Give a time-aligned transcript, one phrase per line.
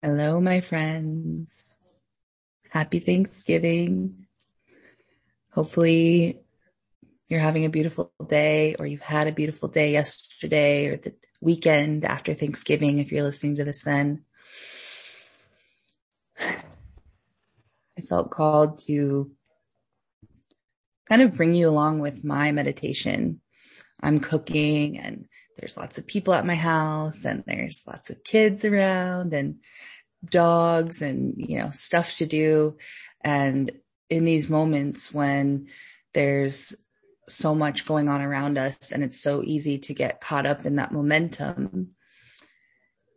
[0.00, 1.74] Hello, my friends.
[2.70, 4.28] Happy Thanksgiving.
[5.50, 6.38] Hopefully
[7.26, 12.04] you're having a beautiful day or you've had a beautiful day yesterday or the weekend
[12.04, 14.22] after Thanksgiving if you're listening to this then.
[16.38, 19.32] I felt called to
[21.08, 23.40] kind of bring you along with my meditation.
[24.00, 25.26] I'm cooking and
[25.56, 29.56] there's lots of people at my house and there's lots of kids around and
[30.24, 32.76] dogs and, you know, stuff to do.
[33.22, 33.72] And
[34.08, 35.68] in these moments when
[36.14, 36.74] there's
[37.28, 40.76] so much going on around us and it's so easy to get caught up in
[40.76, 41.90] that momentum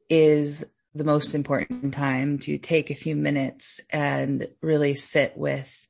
[0.09, 5.87] is the most important time to take a few minutes and really sit with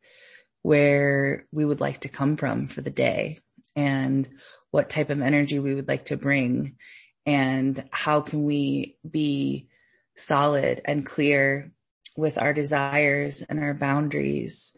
[0.62, 3.40] where we would like to come from for the day
[3.76, 4.30] and
[4.71, 6.77] what type of energy we would like to bring
[7.25, 9.67] and how can we be
[10.16, 11.71] solid and clear
[12.18, 14.76] with our desires and our boundaries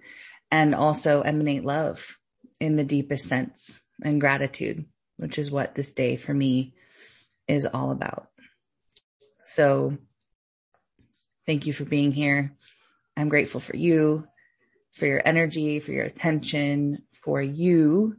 [0.52, 2.20] and also emanate love
[2.60, 4.86] in the deepest sense and gratitude,
[5.18, 6.74] which is what this day for me
[7.48, 8.28] is all about.
[9.46, 9.98] So
[11.46, 12.56] thank you for being here.
[13.16, 14.28] I'm grateful for you,
[14.94, 18.18] for your energy, for your attention, for you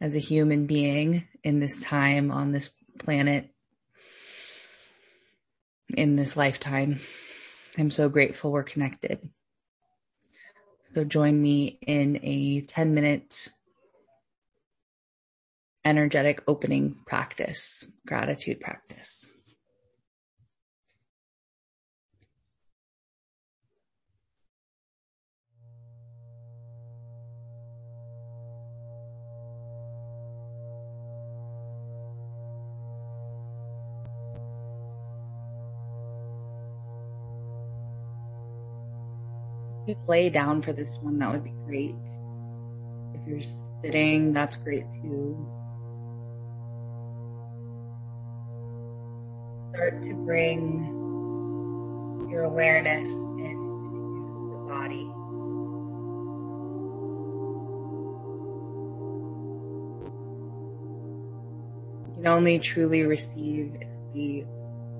[0.00, 3.50] as a human being in this time on this planet,
[5.94, 7.00] in this lifetime.
[7.76, 9.28] I'm so grateful we're connected.
[10.94, 13.48] So join me in a 10 minute
[15.84, 19.32] energetic opening practice, gratitude practice.
[40.06, 41.94] Lay down for this one, that would be great.
[43.14, 43.40] If you're
[43.82, 45.46] sitting, that's great too.
[49.74, 50.84] Start to bring
[52.30, 55.06] your awareness into the body.
[62.08, 64.44] You can only truly receive if we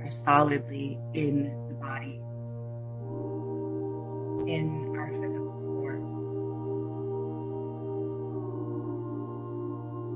[0.01, 2.21] are solidly in the body
[4.49, 6.01] in our physical form.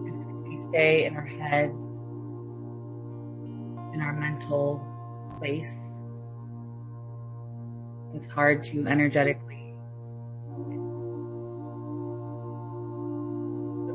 [0.06, 1.72] If we stay in our heads,
[3.94, 4.82] in our mental
[5.38, 6.02] place,
[8.14, 9.74] it's hard to energetically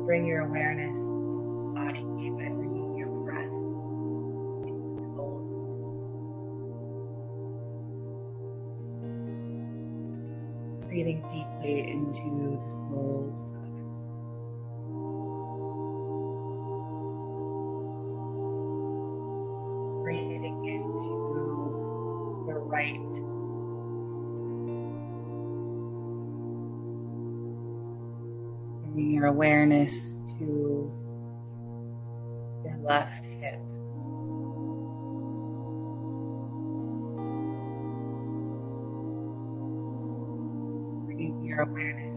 [0.08, 0.98] bring your awareness
[11.64, 13.58] into the soles
[20.08, 22.94] breathing into the right.
[28.94, 30.90] Bringing your awareness to
[32.64, 33.60] your left hip
[41.58, 42.14] your awareness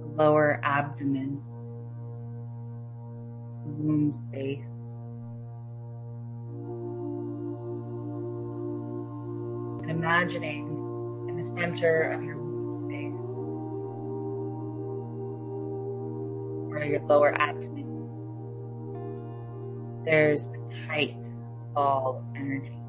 [0.00, 1.42] the lower abdomen,
[3.64, 4.64] womb space.
[9.82, 10.66] And imagining
[11.28, 13.28] in the center of your womb space,
[16.72, 17.84] or your lower abdomen,
[20.04, 21.16] there's a tight
[21.74, 22.83] ball of energy.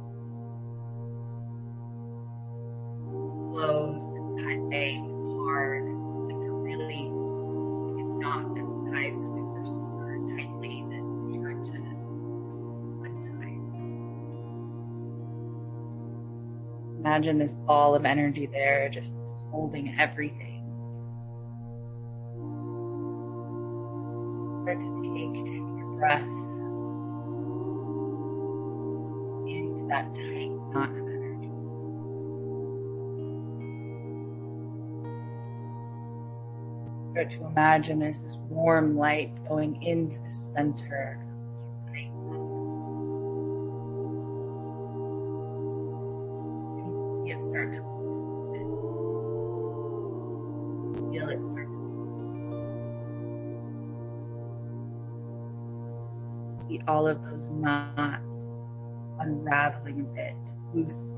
[3.56, 4.12] Closed
[4.44, 5.00] tight
[5.48, 5.86] hard,
[6.28, 7.08] like a really
[8.20, 10.84] that's tied super, super tightly
[11.64, 11.72] to
[13.06, 13.56] untie.
[17.00, 19.16] Imagine this ball of energy there just
[19.52, 20.62] holding everything.
[24.64, 26.22] Start to take your breath
[29.48, 31.05] into that tight knot
[37.16, 41.18] Start to imagine there's this warm light going into the center.
[47.26, 48.68] you start to loosen.
[51.14, 51.78] Feel it start to
[56.68, 58.52] see all of those knots
[59.22, 60.36] unraveling a bit,
[60.74, 61.15] loosening.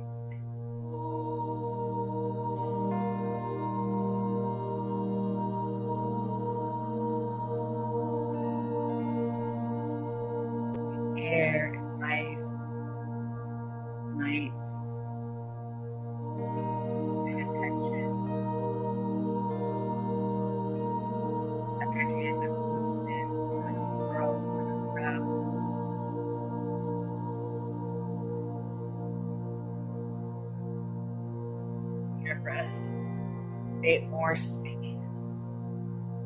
[33.87, 34.99] Create more space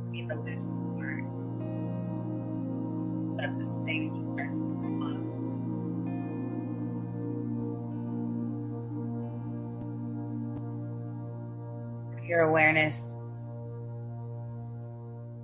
[0.06, 1.30] between the loosened parts.
[3.38, 4.98] Let this thing start to become
[12.28, 13.14] Your awareness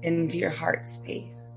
[0.01, 1.56] into your heart space.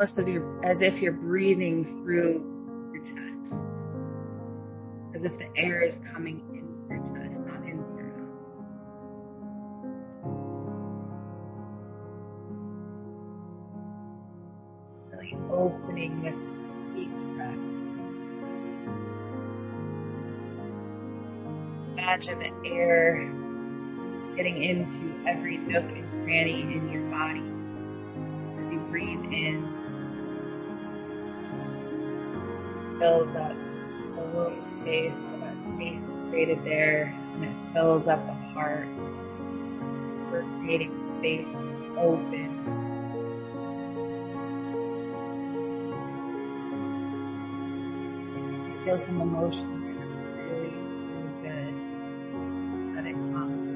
[0.00, 0.28] Almost as,
[0.62, 2.42] as if you're breathing through
[2.94, 3.54] your chest.
[5.14, 8.32] As if the air is coming into your chest, not in your mouth.
[15.12, 16.34] Really opening with
[16.96, 17.60] deep breath.
[21.92, 23.30] Imagine the air
[24.34, 27.44] getting into every nook and cranny in your body
[28.64, 29.79] as you breathe in.
[33.00, 33.56] Fills up
[34.14, 38.86] the womb space, all that space created there, and it fills up the heart.
[40.30, 41.46] We're creating space
[41.96, 42.50] open.
[48.84, 49.94] Feel some emotion here.
[50.44, 50.70] Really,
[51.16, 51.74] really good.
[52.96, 53.70] Let it come.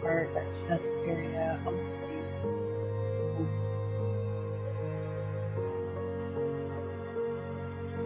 [0.00, 1.60] Part, that chest area.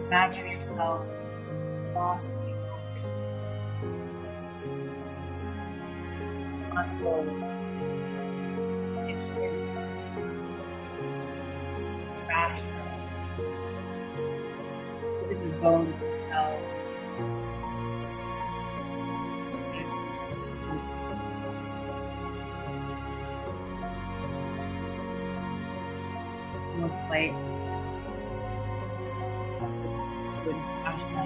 [0.07, 1.07] Imagine yourself
[1.95, 3.33] lost in comfort.
[6.73, 7.25] muscle,
[15.29, 16.02] the bones
[27.23, 27.33] like
[30.45, 31.25] with fascia.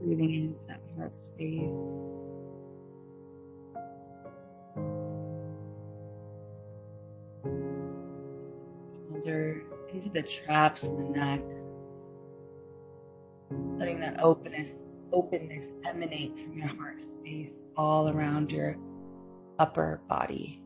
[0.00, 1.80] Breathing into that heart space.
[9.22, 9.62] Shoulder
[9.92, 11.42] into the traps in the neck.
[13.76, 14.68] Letting that openness,
[15.12, 18.76] openness emanate from your heart space all around your
[19.58, 20.62] upper body.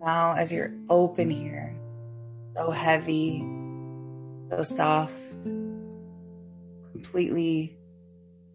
[0.00, 1.74] Now, as you're open here,
[2.54, 3.40] so heavy,
[4.50, 5.12] so soft,
[6.92, 7.77] completely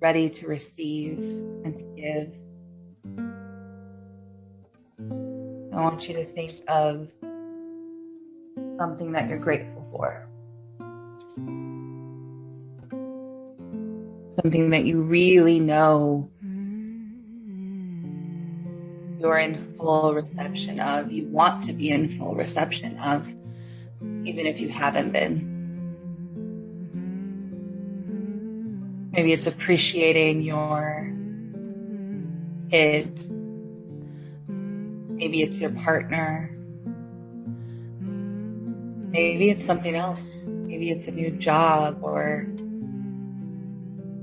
[0.04, 1.18] ready to receive
[1.64, 2.28] and to give.
[5.74, 7.08] I want you to think of
[8.78, 10.28] something that you're grateful for.
[14.42, 16.30] Something that you really know
[19.22, 23.34] you're in full reception of, you want to be in full reception of,
[24.26, 25.53] even if you haven't been.
[29.14, 31.14] Maybe it's appreciating your
[32.72, 33.32] kids.
[34.48, 36.50] Maybe it's your partner.
[38.02, 40.46] Maybe it's something else.
[40.48, 42.48] Maybe it's a new job or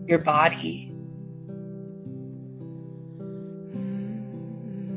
[0.08, 0.92] your body.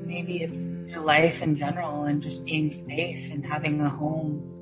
[0.07, 4.52] Maybe it's your life in general and just being safe and having a home.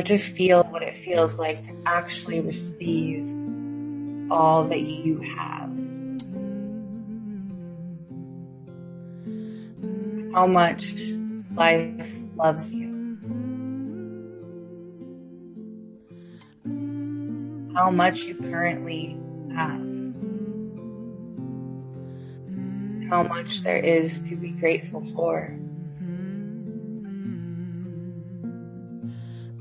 [0.00, 3.20] To feel what it feels like to actually receive
[4.30, 5.70] all that you have.
[10.34, 10.94] How much
[11.54, 12.88] life loves you.
[17.76, 19.16] How much you currently
[19.54, 19.84] have.
[23.10, 25.59] How much there is to be grateful for.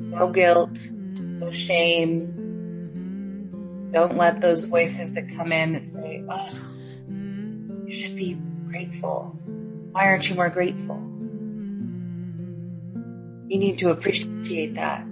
[0.10, 2.34] No guilt, no shame.
[3.92, 6.50] Don't let those voices that come in that say, oh,
[7.86, 8.34] you should be
[8.68, 9.38] grateful.
[9.92, 10.96] Why aren't you more grateful?
[13.48, 15.06] You need to appreciate that.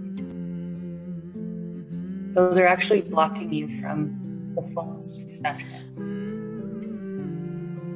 [2.33, 5.83] Those are actually blocking you from the fullest perception.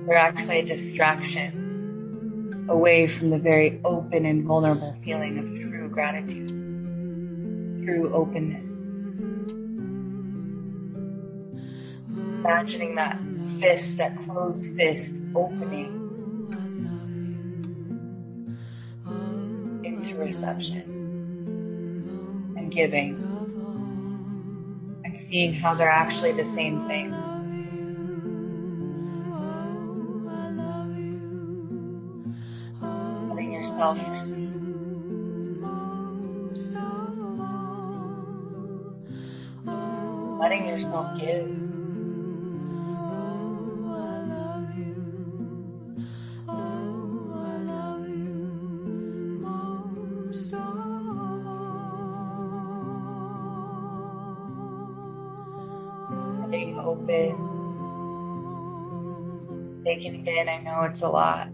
[0.07, 6.60] They're actually a distraction away from the very open and vulnerable feeling of true gratitude
[7.83, 8.79] true openness.
[12.39, 13.19] Imagining that
[13.59, 15.97] fist, that closed fist opening
[19.83, 20.81] into reception
[22.57, 23.15] and giving
[25.05, 27.11] and seeing how they're actually the same thing.
[33.29, 34.50] Letting yourself receive
[40.71, 41.49] yourself give.
[56.83, 57.35] Open,
[59.85, 60.49] taking it in.
[60.49, 61.49] I know it's a lot.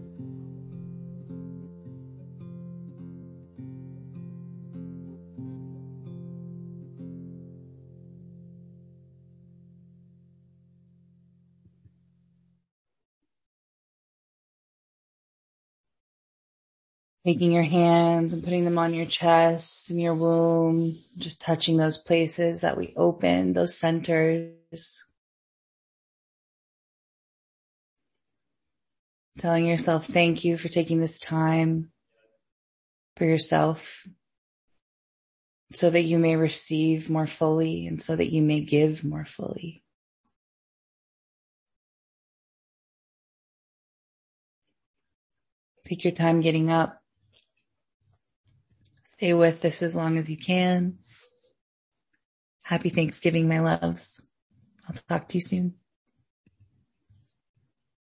[17.24, 21.98] Taking your hands and putting them on your chest and your womb, just touching those
[21.98, 25.04] places that we open, those centers.
[29.38, 31.90] Telling yourself thank you for taking this time
[33.16, 34.06] for yourself
[35.72, 39.82] so that you may receive more fully and so that you may give more fully.
[45.84, 47.02] Take your time getting up.
[49.18, 50.96] Stay with this as long as you can.
[52.62, 54.24] Happy Thanksgiving, my loves.
[54.88, 55.74] I'll talk to you soon.